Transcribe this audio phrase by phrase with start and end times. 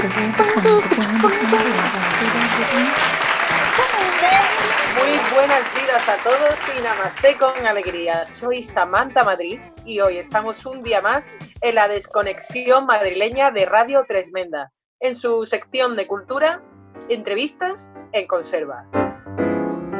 [0.00, 0.08] Muy
[5.34, 8.24] buenas vidas a todos y namaste con alegría.
[8.24, 14.06] Soy Samantha Madrid y hoy estamos un día más en la desconexión madrileña de Radio
[14.08, 16.62] Tresmenda, en su sección de cultura,
[17.10, 18.86] entrevistas en conserva.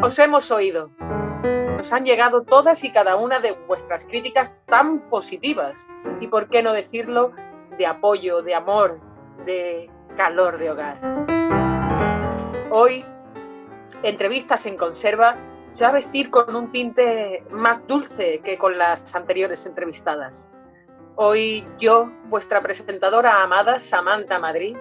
[0.02, 0.90] Os hemos oído.
[1.76, 5.86] Nos han llegado todas y cada una de vuestras críticas tan positivas
[6.20, 7.32] y, por qué no decirlo,
[7.76, 9.09] de apoyo, de amor,
[9.44, 11.00] de calor de hogar.
[12.70, 13.04] Hoy
[14.02, 15.36] entrevistas en conserva
[15.70, 20.48] se va a vestir con un tinte más dulce que con las anteriores entrevistadas.
[21.16, 24.76] Hoy yo, vuestra presentadora amada Samantha Madrid,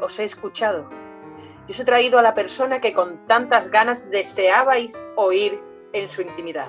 [0.00, 0.88] os he escuchado.
[1.66, 5.60] Y os he traído a la persona que con tantas ganas deseabais oír
[5.92, 6.68] en su intimidad.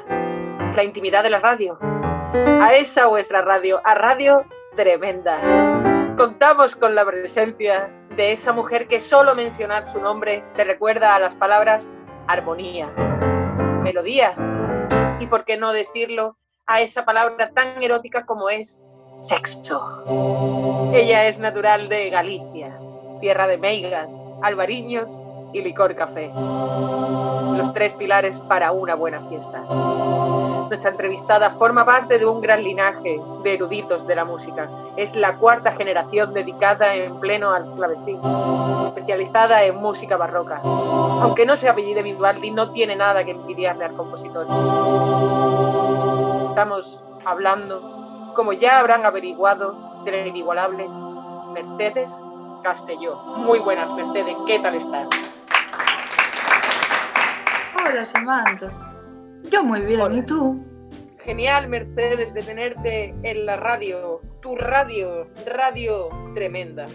[0.75, 1.77] La intimidad de la radio.
[1.81, 5.90] A esa vuestra radio, a Radio Tremenda.
[6.17, 11.19] Contamos con la presencia de esa mujer que solo mencionar su nombre te recuerda a
[11.19, 11.89] las palabras
[12.27, 12.87] armonía,
[13.81, 14.35] melodía
[15.19, 18.83] y, por qué no decirlo, a esa palabra tan erótica como es
[19.21, 20.91] sexo.
[20.93, 22.77] Ella es natural de Galicia,
[23.19, 25.17] tierra de meigas, albariños
[25.53, 26.31] y licor café.
[26.33, 29.63] Los tres pilares para una buena fiesta.
[30.67, 34.69] Nuestra entrevistada forma parte de un gran linaje de eruditos de la música.
[34.95, 38.19] Es la cuarta generación dedicada en pleno al clavecín,
[38.85, 40.61] especializada en música barroca.
[40.63, 44.47] Aunque no se apellide Vivaldi, no tiene nada que envidiarle al compositor.
[46.45, 49.75] Estamos hablando, como ya habrán averiguado,
[50.05, 50.87] de la inigualable
[51.53, 52.25] Mercedes
[52.63, 53.15] Castelló.
[53.37, 55.09] Muy buenas, Mercedes, ¿qué tal estás?
[57.87, 58.71] Hola Samantha.
[59.51, 60.15] Yo muy bien, Hola.
[60.15, 60.63] ¿y tú?
[61.23, 66.87] Genial, Mercedes, de tenerte en la radio, tu radio, radio tremenda.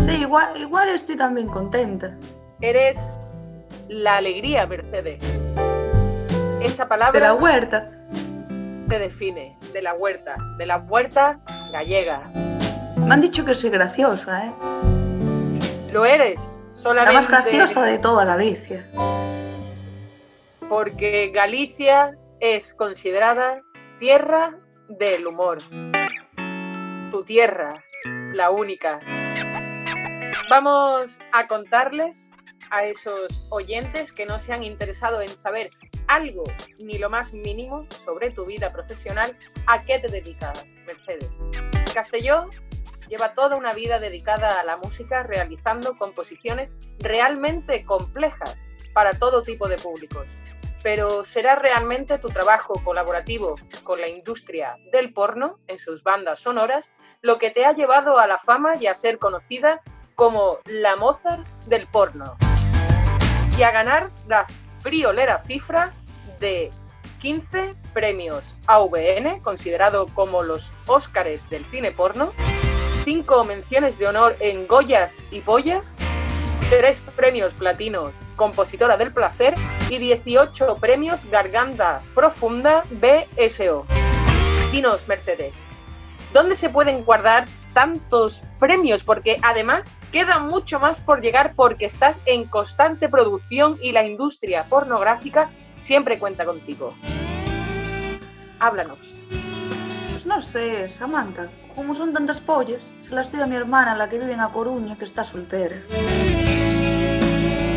[0.00, 2.16] Sí, igual, igual estoy también contenta.
[2.60, 3.56] Eres
[3.88, 5.22] la alegría, Mercedes.
[6.62, 7.90] Esa De palabra la huerta.
[8.88, 11.40] te define, de la huerta, de la huerta
[11.72, 12.22] gallega.
[12.96, 14.52] Me han dicho que soy graciosa, ¿eh?
[15.92, 18.86] Lo eres, La más graciosa de toda Galicia.
[20.68, 23.62] porque Galicia es considerada
[23.98, 24.54] tierra
[24.88, 25.58] del humor.
[27.10, 27.74] Tu tierra,
[28.32, 29.00] la única.
[30.48, 32.30] Vamos a contarles
[32.70, 35.70] a esos oyentes que no se han interesado en saber
[36.06, 36.44] algo,
[36.78, 41.38] ni lo más mínimo, sobre tu vida profesional, a qué te dedicas, Mercedes.
[41.92, 42.48] Castelló
[43.08, 48.56] lleva toda una vida dedicada a la música, realizando composiciones realmente complejas
[48.92, 50.26] para todo tipo de públicos.
[50.82, 56.90] Pero ¿será realmente tu trabajo colaborativo con la industria del porno en sus bandas sonoras
[57.20, 59.80] lo que te ha llevado a la fama y a ser conocida
[60.14, 62.36] como la Mozart del porno?
[63.58, 64.46] Y a ganar la
[64.80, 65.92] friolera cifra
[66.38, 66.70] de
[67.20, 72.32] 15 premios AVN, considerado como los Óscares del cine porno,
[73.08, 75.96] 5 menciones de honor en Goyas y Pollas,
[76.68, 79.54] 3 premios platinos Compositora del Placer
[79.88, 83.86] y 18 premios Garganta Profunda BSO.
[84.70, 85.54] Dinos, Mercedes,
[86.34, 89.04] ¿dónde se pueden guardar tantos premios?
[89.04, 94.64] Porque además queda mucho más por llegar porque estás en constante producción y la industria
[94.64, 95.48] pornográfica
[95.78, 96.92] siempre cuenta contigo.
[98.58, 99.00] Háblanos.
[100.28, 101.48] No sé, Samantha.
[101.74, 104.52] Como son tantas pollas, se las doy a mi hermana, la que vive en A
[104.52, 105.76] Coruña, que está soltera.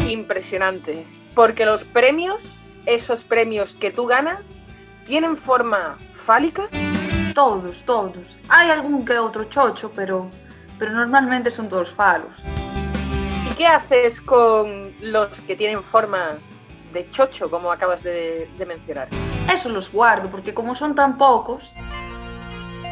[0.09, 1.07] Impresionante.
[1.33, 4.53] Porque los premios, esos premios que tú ganas,
[5.06, 6.68] tienen forma fálica.
[7.33, 8.38] Todos, todos.
[8.50, 10.30] Hay algún que otro chocho, pero,
[10.77, 12.33] pero normalmente son todos falos.
[13.50, 16.31] ¿Y qué haces con los que tienen forma
[16.92, 19.07] de chocho, como acabas de, de mencionar?
[19.50, 21.74] Eso los guardo, porque como son tan pocos,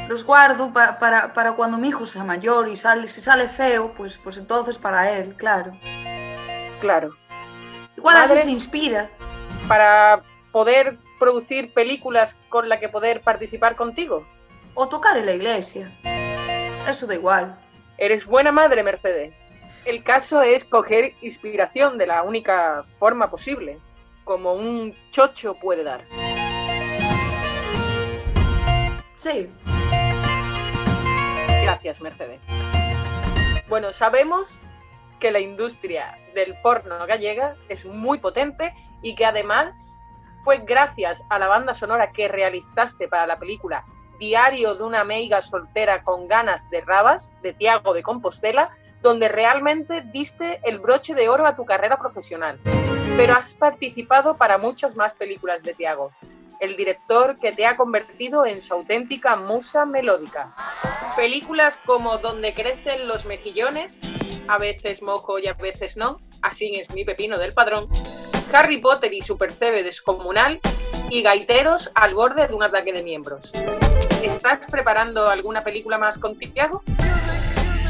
[0.10, 3.94] los guardo pa- para, para cuando mi hijo sea mayor y sale, si sale feo,
[3.96, 5.72] pues, pues entonces para él, claro.
[6.82, 7.16] Claro.
[7.96, 8.34] Igual Madre.
[8.34, 9.10] así se inspira.
[9.68, 10.22] Para
[10.52, 14.26] poder producir películas con las que poder participar contigo.
[14.74, 15.92] O tocar en la iglesia.
[16.90, 17.56] Eso da igual.
[18.00, 19.34] Eres buena madre, Mercedes.
[19.86, 23.78] El caso es coger inspiración de la única forma posible,
[24.24, 26.02] como un chocho puede dar.
[29.18, 29.50] Sí,
[31.70, 32.42] Gracias, Mercedes.
[33.68, 34.64] Bueno, sabemos
[35.20, 38.74] que la industria del porno gallega es muy potente
[39.04, 40.10] y que además
[40.44, 43.86] fue gracias a la banda sonora que realizaste para la película
[44.18, 48.72] Diario de una meiga soltera con ganas de rabas, de Tiago de Compostela,
[49.04, 52.60] donde realmente diste el broche de oro a tu carrera profesional.
[53.16, 56.12] Pero has participado para muchas más películas de Tiago,
[56.60, 60.54] el director que te ha convertido en su auténtica musa melódica.
[61.16, 64.00] Películas como Donde crecen los mejillones,
[64.48, 67.88] a veces mojo y a veces no, así es mi pepino del padrón,
[68.54, 70.60] Harry Potter y su percebe descomunal
[71.10, 73.52] y Gaiteros al borde de un ataque de miembros.
[74.24, 76.84] ¿Estás preparando alguna película más con Tiago?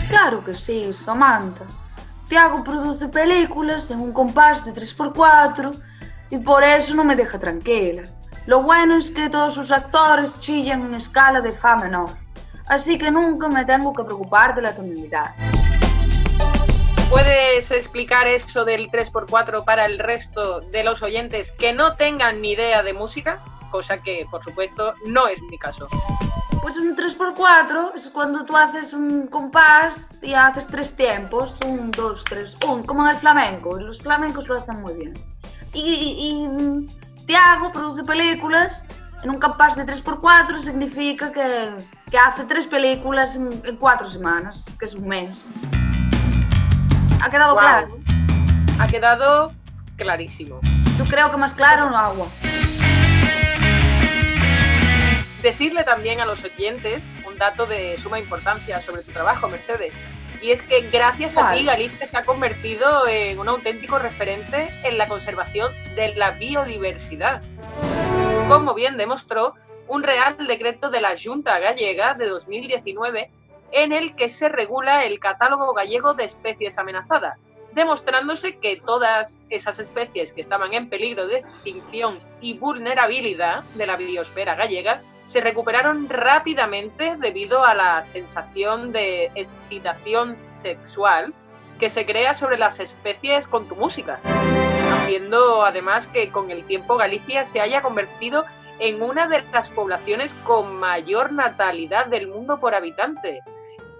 [0.09, 1.65] claro que sí, Samantha.
[2.27, 5.71] Tiago produce películas en un compás de 3x4
[6.29, 8.03] y por eso no me deja tranquila.
[8.45, 12.09] Lo bueno es que todos sus actores chillan en escala de fa menor,
[12.67, 15.35] así que nunca me tengo que preocupar de la tonalidad.
[17.09, 22.51] ¿Puedes explicar eso del 3x4 para el resto de los oyentes que no tengan ni
[22.51, 23.39] idea de música?
[23.71, 25.87] Cosa que, por supuesto, no es mi caso.
[26.61, 32.23] Pues un 3x4 es cuando tú haces un compás y haces tres tiempos, un, dos,
[32.25, 33.79] tres, un, como en el flamenco.
[33.79, 35.13] Los flamencos lo hacen muy bien.
[35.73, 36.85] Y, y- y,
[37.29, 38.87] Tiago produce películas
[39.21, 41.75] en un compás de 3x4, significa que,
[42.09, 45.47] que hace tres películas en, en cuatro semanas, que es un mes.
[47.21, 47.63] ¿Ha quedado Guau.
[47.67, 47.99] claro?
[48.79, 49.53] Ha quedado
[49.95, 50.59] clarísimo.
[50.97, 52.29] Yo creo que más claro no agua.
[55.43, 59.93] Decirle también a los oyentes un dato de suma importancia sobre tu trabajo, Mercedes.
[60.41, 61.65] Y es que gracias a ti.
[61.65, 67.41] Galicia se ha convertido en un auténtico referente en la conservación de la biodiversidad.
[68.47, 69.55] Como bien demostró
[69.87, 73.31] un real decreto de la Junta Gallega de 2019
[73.71, 77.37] en el que se regula el catálogo gallego de especies amenazadas,
[77.73, 83.95] demostrándose que todas esas especies que estaban en peligro de extinción y vulnerabilidad de la
[83.95, 91.33] biosfera gallega se recuperaron rápidamente debido a la sensación de excitación sexual
[91.79, 94.19] que se crea sobre las especies con tu música,
[94.91, 98.43] haciendo además que con el tiempo Galicia se haya convertido
[98.79, 103.43] en una de las poblaciones con mayor natalidad del mundo por habitantes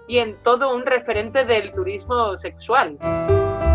[0.08, 2.98] y en todo un referente del turismo sexual.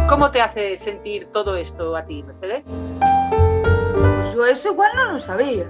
[0.09, 2.65] ¿Cómo te hace sentir todo esto a ti, Mercedes?
[3.95, 5.65] Pues yo eso igual no lo sabía.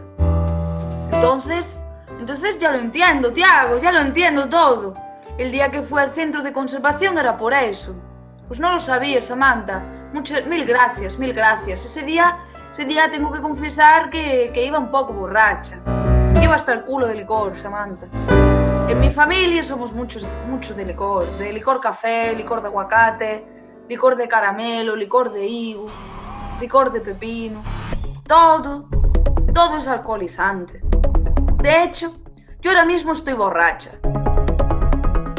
[1.15, 1.81] Entonces,
[2.19, 4.93] entonces ya lo entiendo, Tiago, ya lo entiendo todo.
[5.37, 7.95] El día que fue al centro de conservación era por eso.
[8.47, 9.83] Pues no lo sabía, Samantha.
[10.13, 11.83] Muchas, mil gracias, mil gracias.
[11.83, 12.37] Ese día,
[12.71, 15.79] ese día tengo que confesar que, iba un poco borracha.
[16.41, 18.07] Iba hasta el culo de licor, Samantha.
[18.87, 21.25] En mi familia somos muchos, mucho de licor.
[21.37, 23.45] De licor café, licor de aguacate,
[23.89, 25.87] licor de caramelo, licor de higo,
[26.61, 27.63] licor de pepino.
[28.27, 28.87] Todo,
[29.53, 30.81] todo es alcoholizante.
[31.65, 32.15] De hecho,
[32.61, 33.89] yo ahora mismo estoy borracha.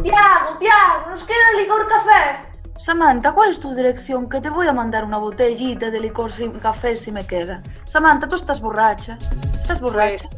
[0.02, 2.40] Tiago, Tiago, nos queda licor café.
[2.80, 4.28] Samantha, ¿cuál es tu dirección?
[4.28, 7.62] Que te voy a mandar una botellita de licor sin café si me queda.
[7.84, 9.16] Samantha, tú estás borracha.
[9.60, 10.28] ¿Estás borracha?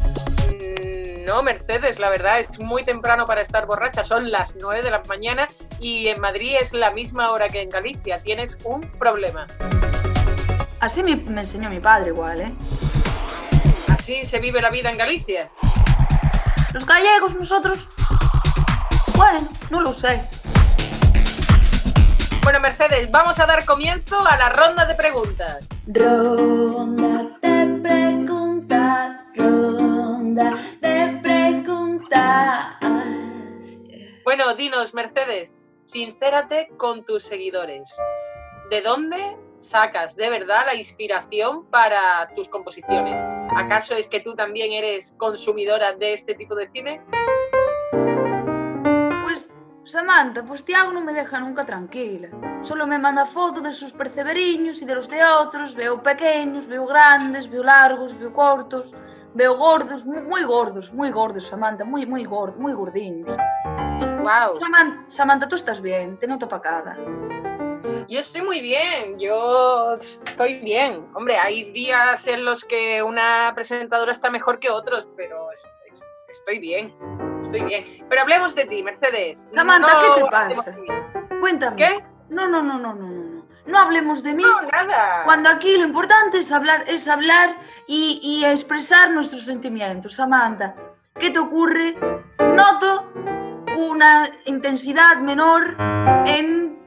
[0.50, 4.04] Mm, No, Mercedes, la verdad es muy temprano para estar borracha.
[4.04, 5.46] Son las 9 de la mañana
[5.80, 8.18] y en Madrid es la misma hora que en Galicia.
[8.22, 9.46] Tienes un problema.
[10.80, 12.52] Así me, me enseñó mi padre igual, ¿eh?
[13.88, 15.48] Así se vive la vida en Galicia.
[16.74, 17.88] Los gallegos, nosotros...
[19.16, 20.22] Bueno, no lo sé.
[22.42, 25.66] Bueno, Mercedes, vamos a dar comienzo a la ronda de preguntas.
[25.86, 32.76] Ronda de preguntas, ronda de preguntas.
[34.24, 37.90] Bueno, dinos, Mercedes, sincérate con tus seguidores.
[38.70, 43.16] ¿De dónde sacas de verdad la inspiración para tus composiciones?
[43.56, 47.00] ¿Acaso es que tú también eres consumidora de este tipo de cine?
[49.22, 49.50] Pues,
[49.84, 52.28] Samantha, pues Tiago no me deja nunca tranquila.
[52.62, 55.74] Solo me manda fotos de sus perceberiños y de los de otros.
[55.74, 58.94] Veo pequeños, veo grandes, veo largos, veo cortos,
[59.34, 63.30] veo gordos, muy, muy gordos, muy gordos, Samantha, muy, muy gordos, muy gordinos.
[63.64, 64.58] ¡Wow!
[64.60, 66.96] Saman- Samantha, tú estás bien, te noto apagada.
[68.08, 71.06] Yo estoy muy bien, yo estoy bien.
[71.14, 75.62] Hombre, hay días en los que una presentadora está mejor que otros, pero es-
[75.92, 76.94] es- estoy bien,
[77.44, 78.06] estoy bien.
[78.08, 79.46] Pero hablemos de ti, Mercedes.
[79.52, 80.74] Samantha, ¿qué te pasa?
[81.40, 81.76] Cuéntame.
[81.76, 82.02] ¿Qué?
[82.30, 83.24] No, no, no, no, no, no.
[83.24, 83.38] no.
[83.66, 84.42] no hablemos de mí.
[84.42, 85.24] No, nada.
[85.24, 87.54] Cuando aquí lo importante es hablar, es hablar
[87.86, 90.14] y, y expresar nuestros sentimientos.
[90.14, 90.74] Samantha,
[91.20, 91.94] ¿qué te ocurre?
[92.38, 93.12] Noto
[93.76, 95.76] una intensidad menor
[96.24, 96.77] en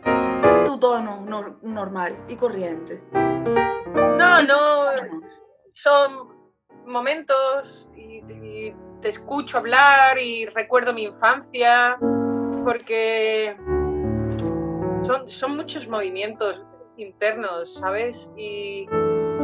[0.82, 3.02] tono nor- normal y corriente.
[3.14, 4.92] No, no,
[5.72, 6.30] son
[6.86, 11.98] momentos y, y te escucho hablar y recuerdo mi infancia
[12.66, 13.56] porque
[15.04, 16.62] son, son muchos movimientos
[16.98, 18.32] internos, ¿sabes?
[18.36, 18.88] Y,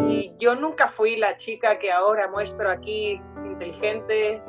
[0.09, 4.43] y yo nunca fui la chica que ahora muestro aquí, inteligente,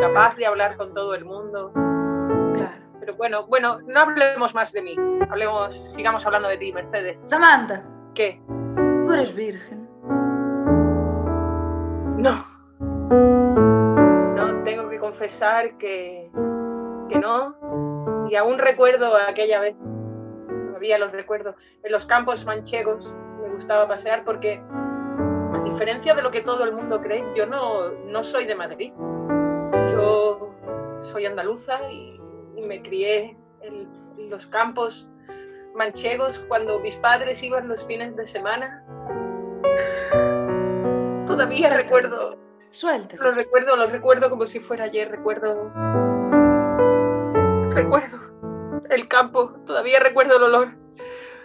[0.00, 1.72] capaz de hablar con todo el mundo.
[3.04, 4.94] Pero bueno, bueno, no hablemos más de mí,
[5.28, 7.18] hablemos, sigamos hablando de ti, Mercedes.
[7.26, 7.82] Samantha,
[8.14, 8.40] ¿Qué?
[8.46, 9.88] tú eres virgen.
[12.16, 12.46] No.
[14.36, 16.30] No, tengo que confesar que,
[17.08, 18.28] que no.
[18.30, 19.74] Y aún recuerdo aquella vez,
[20.68, 26.30] todavía los recuerdo, en los campos manchegos me gustaba pasear porque, a diferencia de lo
[26.30, 28.92] que todo el mundo cree, yo no, no soy de Madrid.
[29.90, 30.54] Yo
[31.02, 32.21] soy andaluza y
[32.62, 33.88] me crié en,
[34.30, 35.08] los campos
[35.74, 38.82] manchegos cuando mis padres iban los fines de semana.
[41.26, 41.82] Todavía Suéltalo.
[41.82, 42.38] recuerdo
[42.70, 43.22] Suéltalo.
[43.22, 45.70] los recuerdo, los recuerdo como si fuera ayer, recuerdo.
[47.74, 48.18] Recuerdo
[48.90, 50.68] el campo, todavía recuerdo el olor.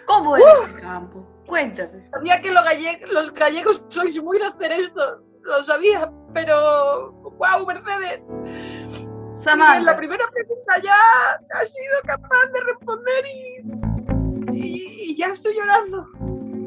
[0.06, 1.26] ¿Cómo era ese campo?
[1.46, 2.02] Cuéntame.
[2.04, 7.12] Sabía que los, galle- los gallegos sois muy de hacer esto, lo sabía, pero.
[7.12, 8.20] ¡Wow, Mercedes!
[8.28, 15.26] En la Samantha, primera pregunta ya has sido capaz de responder y, y, y ya
[15.28, 16.06] estoy llorando.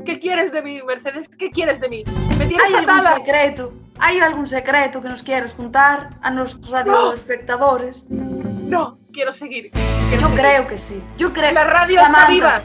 [0.05, 1.27] ¿Qué quieres de mí, Mercedes?
[1.29, 2.03] ¿Qué quieres de mí?
[2.37, 3.15] ¿Me tienes ¿hay algún atada?
[3.17, 3.73] secreto?
[3.99, 8.07] ¿Hay algún secreto que nos quieras contar a nuestros radioespectadores?
[8.09, 9.69] No, quiero seguir.
[9.71, 10.39] quiero Yo seguir.
[10.39, 11.03] creo que sí.
[11.17, 11.51] Yo creo.
[11.53, 12.61] La radio está Samantha, viva.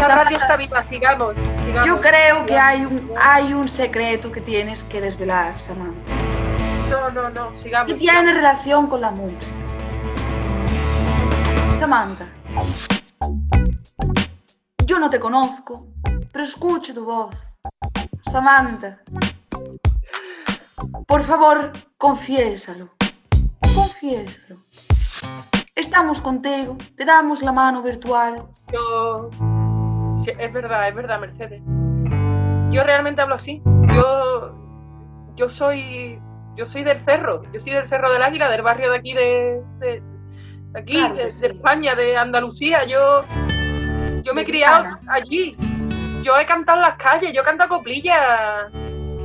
[0.00, 1.34] La radio está viva, sigamos.
[1.66, 1.88] sigamos.
[1.88, 6.12] Yo creo que hay un, hay un secreto que tienes que desvelar, Samantha.
[6.90, 7.92] No, no, no, sigamos.
[7.92, 9.46] Y tiene relación con la música.
[11.80, 12.26] Samantha,
[14.84, 15.86] yo no te conozco,
[16.30, 17.34] pero escucho tu voz.
[18.30, 19.00] Samantha,
[21.06, 22.90] por favor, confiésalo.
[23.74, 24.56] Confiésalo.
[25.74, 28.46] Estamos contigo, te damos la mano virtual.
[28.70, 29.30] Yo...
[30.38, 31.62] Es verdad, es verdad, Mercedes.
[32.70, 33.62] Yo realmente hablo así.
[33.94, 34.54] Yo...
[35.34, 36.20] Yo soy...
[36.56, 37.50] Yo soy del cerro.
[37.52, 39.62] Yo soy del Cerro del Águila, del barrio de aquí de
[40.74, 41.26] aquí, Claro de.
[41.26, 42.84] España, de Andalucía.
[42.84, 43.20] Yo...
[44.22, 45.56] Yo me he criado allí.
[46.22, 48.70] Yo he cantado en las calles, yo he cantado coplillas.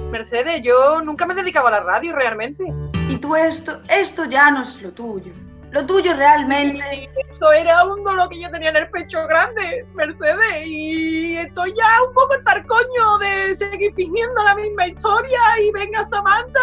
[0.10, 2.64] Mercedes, yo nunca me he dedicado a la radio realmente.
[3.10, 5.34] Y tú esto, esto ya no es lo tuyo.
[5.76, 6.96] Lo tuyo realmente...
[6.96, 10.64] Y eso era un dolor que yo tenía en el pecho grande, Mercedes.
[10.66, 15.38] Y estoy ya un poco estar coño de seguir fingiendo la misma historia.
[15.62, 16.62] Y venga Samantha,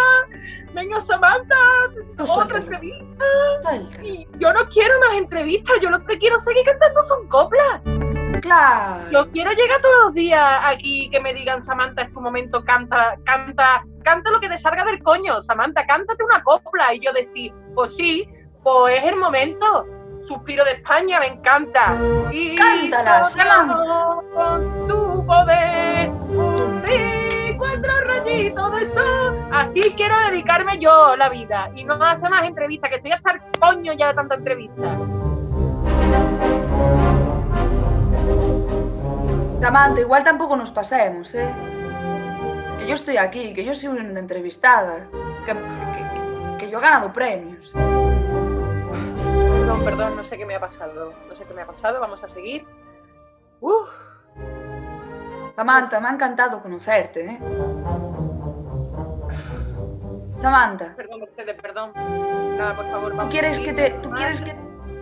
[0.73, 1.57] venga Samantha,
[2.17, 3.25] Tú otra entrevista.
[4.03, 7.83] Y yo no quiero más entrevistas, yo lo que quiero seguir cantando son coplas.
[8.41, 9.11] Claro.
[9.11, 13.19] Yo quiero llegar todos los días aquí que me digan, Samantha, es tu momento, canta,
[13.25, 16.95] canta, canta lo que te salga del coño, Samantha, cántate una copla.
[16.95, 18.27] Y yo decir, pues sí,
[18.63, 19.87] pues es el momento.
[20.27, 21.95] Suspiro de España, me encanta.
[22.31, 23.23] Y Cántala,
[24.35, 26.09] con tu poder.
[26.11, 26.83] Un
[27.59, 29.39] cuatro rayitos de sol.
[29.53, 31.71] Así quiero dedicarme yo la vida.
[31.75, 34.97] Y no hacer más entrevistas, que estoy hasta el coño ya de tanta entrevista.
[39.61, 41.49] Samantha, igual tampoco nos pasemos, ¿eh?
[42.79, 45.07] Que yo estoy aquí, que yo soy una entrevistada,
[45.47, 47.73] que, que- que yo he ganado premios.
[49.51, 51.13] Perdón, perdón, no sé qué me ha pasado.
[51.29, 52.65] No sé qué me ha pasado, vamos a seguir.
[53.61, 53.89] Uf,
[55.57, 57.39] Samantha, me ha encantado conocerte, ¿eh?
[60.41, 61.93] Samantha, perdón, Mercedes, perdón.
[62.57, 64.55] Nada, por favor, ¿tú vamos quieres a que te, tú quieres que,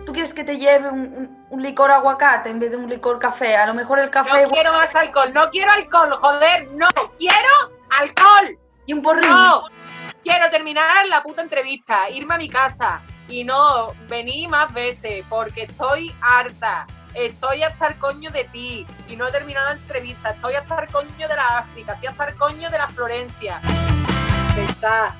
[0.05, 3.17] tú quieres que te lleve un, un- un licor aguacate en vez de un licor
[3.17, 3.55] café?
[3.55, 7.49] A lo mejor el café No quiero más alcohol, no quiero alcohol, joder, no quiero
[7.89, 8.57] alcohol.
[8.85, 9.29] y un porrín.
[9.31, 9.63] No,
[10.23, 15.63] quiero terminar la puta entrevista, irme a mi casa y no venir más veces porque
[15.63, 16.85] estoy harta.
[17.13, 20.31] Estoy hasta el coño de ti y no he terminado la entrevista.
[20.31, 23.61] Estoy hasta el coño de la África, estoy hasta el coño de la Florencia.
[24.57, 25.13] Estás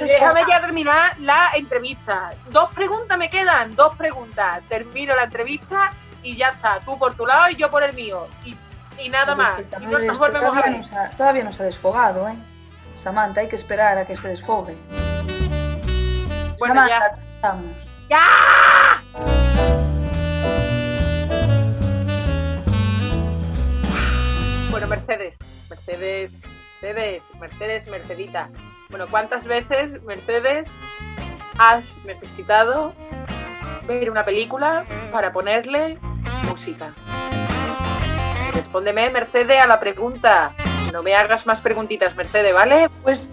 [0.00, 2.32] Déjame ya terminar la entrevista.
[2.50, 4.62] Dos preguntas me quedan, dos preguntas.
[4.68, 6.80] Termino la entrevista y ya está.
[6.80, 8.26] Tú por tu lado y yo por el mío.
[8.44, 8.56] Y,
[8.98, 9.60] y nada más.
[9.80, 10.80] Y no nos volvemos a todavía, ver.
[10.80, 12.36] no se ha, todavía no se ha desfogado, ¿eh?
[12.96, 14.74] Samantha, hay que esperar a que se desfogue.
[16.58, 17.16] Bueno, Samantha,
[18.08, 18.20] ya.
[18.20, 19.02] ¡Ya!
[24.70, 25.38] Bueno, Mercedes,
[25.70, 26.32] Mercedes,
[26.82, 28.50] Mercedes, Mercedes, Mercedita.
[28.90, 30.68] Bueno, ¿cuántas veces, Mercedes,
[31.58, 32.92] has necesitado
[33.86, 35.98] ver una película para ponerle
[36.48, 36.92] música?
[38.52, 40.52] Respóndeme, Mercedes, a la pregunta.
[40.92, 42.88] No me hagas más preguntitas, Mercedes, ¿vale?
[43.02, 43.30] Pues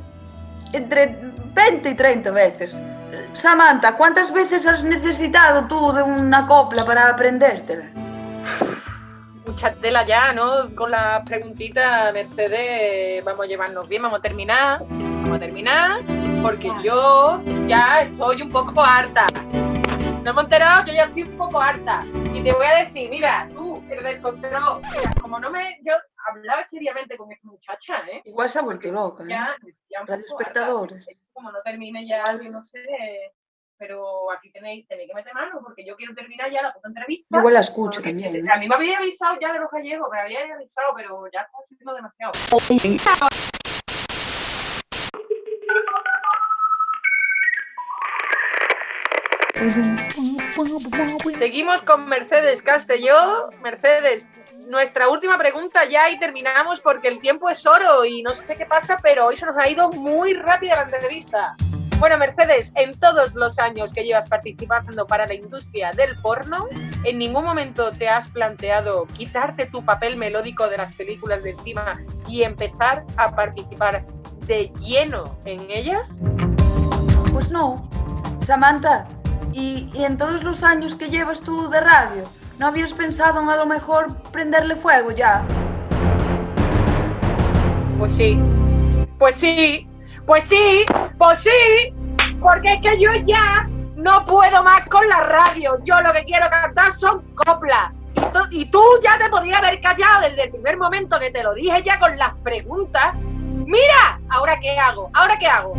[0.74, 1.18] entre
[1.54, 2.90] 20 y 30 veces.
[3.34, 7.86] Samantha, ¿cuántas veces has necesitado tú de una copla para aprendértela?
[9.46, 10.74] Mucha tela ya, ¿no?
[10.76, 14.86] Con las preguntitas, Mercedes, vamos a llevarnos bien, vamos a terminar.
[14.90, 16.02] Vamos a terminar,
[16.42, 19.28] porque yo ya estoy un poco harta.
[20.24, 22.06] No hemos enterado, yo ya estoy un poco harta.
[22.34, 25.80] Y te voy a decir, mira, tú, el del control, mira, como no me.
[25.84, 25.94] Yo
[26.28, 28.22] hablaba seriamente con esta muchacha, ¿eh?
[28.26, 29.24] Igual se ha vuelto loca.
[29.24, 29.28] ¿eh?
[29.30, 29.56] Ya,
[29.90, 30.96] ya Radio harta.
[31.34, 32.80] Como no termine ya, yo no sé.
[33.78, 37.40] Pero aquí tenéis, tenéis que meter mano, porque yo quiero terminar ya la puta entrevista.
[37.40, 38.50] Igual la escucho Porque también.
[38.50, 38.60] A ¿eh?
[38.60, 41.94] mí me había avisado ya de los gallegos, me había avisado, pero ya está siendo
[41.96, 42.32] demasiado.
[51.38, 53.50] Seguimos con Mercedes Castelló.
[53.62, 54.28] Mercedes,
[54.72, 58.66] nuestra última pregunta ya y terminamos porque el tiempo es oro y no sé qué
[58.66, 61.56] pasa, pero hoy se nos ha ido muy rápida la entrevista.
[62.00, 66.70] Bueno, Mercedes, en todos los años que llevas participando para la industria del porno,
[67.04, 72.00] ¿en ningún momento te has planteado quitarte tu papel melódico de las películas de encima
[72.28, 74.06] y empezar a participar
[74.46, 76.18] de lleno en ellas?
[77.34, 77.90] Pues no.
[78.46, 79.06] Samantha,
[79.51, 82.24] ¿y, y en todos los años que llevas tú de radio,
[82.62, 85.44] ¿no habías pensado en a lo mejor prenderle fuego ya?
[87.98, 88.39] Pues sí,
[89.18, 89.89] pues sí,
[90.27, 90.86] pues sí,
[91.18, 91.94] pues sí,
[92.39, 95.80] porque es que yo ya no puedo más con la radio.
[95.84, 97.93] Yo lo que quiero cantar son coplas.
[98.13, 101.41] Y, tú- y tú ya te podrías haber callado desde el primer momento que te
[101.41, 103.15] lo dije ya con las preguntas.
[103.15, 105.10] Mira, ¿ahora qué hago?
[105.15, 105.74] ¿Ahora qué hago?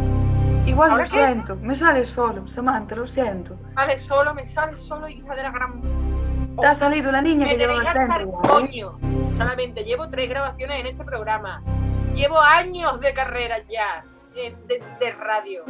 [0.66, 3.56] Igual lo siento, me sale solo, Samantha, lo siento.
[3.72, 5.80] Sale solo, me sale solo, hija de la gran...
[6.60, 8.98] Te ha salido la niña que llevabas dentro, coño.
[9.36, 11.62] Solamente llevo tres grabaciones en este programa.
[12.14, 14.54] Llevo años de carrera ya de,
[15.00, 15.64] de radio.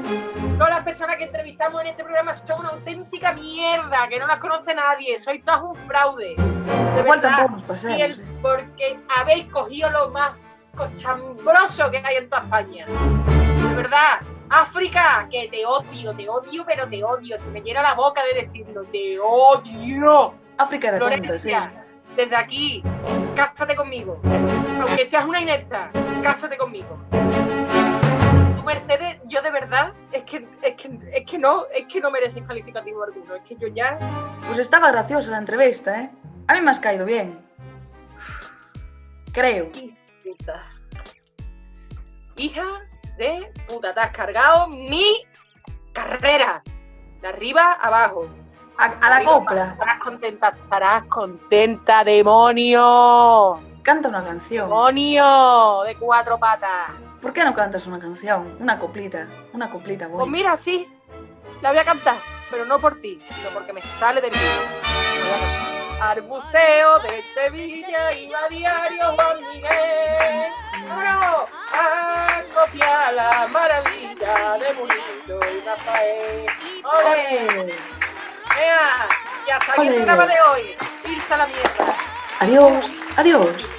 [0.59, 4.39] Todas las personas que entrevistamos en este programa son una auténtica mierda, que no las
[4.39, 5.19] conoce nadie.
[5.19, 6.35] Sois todos un fraude.
[6.37, 7.21] De verdad.
[7.23, 8.01] tampoco nos Y pasemos.
[8.01, 8.25] el- ¿eh?
[8.43, 10.33] porque habéis cogido lo más
[10.77, 12.87] cochambroso que hay en toda España.
[12.87, 14.21] De verdad.
[14.55, 17.39] África, que te odio, te odio, pero te odio.
[17.39, 18.83] Se me llena la boca de decirlo.
[18.93, 20.35] Te odio.
[20.63, 21.53] África era tonta, sí.
[22.17, 22.83] Desde aquí,
[23.35, 24.21] cásate conmigo.
[24.81, 25.91] Aunque seas una inepta,
[26.23, 26.99] cásate conmigo.
[28.57, 32.11] Tu Mercedes, yo de verdad, es que, es que, es que no, es que no
[32.11, 33.35] mereces calificativo alguno.
[33.37, 33.99] Es que yo ya.
[34.47, 36.11] Pues estaba graciosa la entrevista, ¿eh?
[36.49, 37.39] A mí me has caído bien.
[39.33, 39.71] Creo.
[40.23, 40.71] Puta.
[42.37, 42.65] Hija
[43.17, 45.25] de puta, te has cargado mi
[45.93, 46.63] carrera.
[47.23, 48.29] De arriba a abajo.
[48.79, 49.65] A, a la Arriba, copla.
[49.73, 53.61] Estarás contenta, estarás contenta, demonio.
[53.83, 54.69] Canta una canción.
[54.69, 56.91] Demonio de cuatro patas.
[57.21, 58.57] ¿Por qué no cantas una canción?
[58.61, 59.29] Una coplita.
[59.53, 60.37] Una coplita, Pues bonita.
[60.37, 60.89] mira, sí,
[61.61, 62.17] la voy a cantar,
[62.51, 64.37] pero no por ti, sino porque me sale de mí.
[64.37, 65.73] La voy a cantar.
[66.03, 70.51] Al museo de Sevilla iba a diario Juan Miguel.
[70.89, 76.47] Vámonos a copiar la maravilla de Murillo y Rafael.
[76.83, 77.73] ¡Ole!
[78.59, 79.09] ¡Ea!
[79.47, 80.75] Y hasta aquí el programa de hoy.
[81.09, 81.97] Irse a la mierda.
[82.41, 83.71] Adiós, adiós.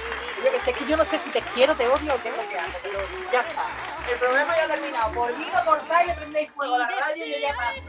[0.44, 2.28] Yo que sé, es que yo no sé si te quiero, te odio o qué
[2.28, 2.98] es lo que hago, pero
[3.32, 3.62] ya está.
[4.10, 5.12] El programa ya ha terminado.
[5.12, 7.80] Por mí lo cortáis, le prendéis fuego a la radio y yo ya paso.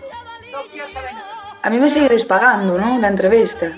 [0.51, 1.57] No quiero saber nada.
[1.61, 2.97] A mí me seguiréis pagando, ¿no?
[2.99, 3.77] La entrevista.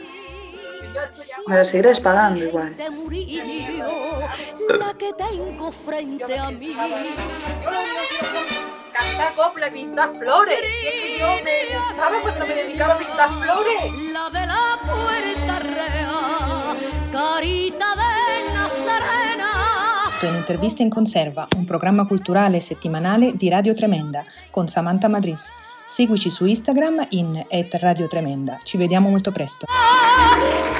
[1.47, 2.75] Me la seguiréis pagando igual.
[2.77, 4.19] de Murillo,
[4.79, 6.75] la que tengo frente a mí.
[8.97, 10.59] Cantar copla y pintar flores.
[10.59, 14.11] Es que yo me, ¿sabes cuando me dedicaba a pintar flores?
[14.11, 16.77] La de la puerta real,
[17.11, 19.51] carita de Nazarena.
[20.21, 25.51] in Interviste in Conserva, un programma culturale settimanale di Radio Tremenda con Samantha Madris.
[25.87, 28.59] Seguici su Instagram in @radiotremenda.
[28.63, 29.65] Ci vediamo molto presto.
[29.69, 30.76] Ah,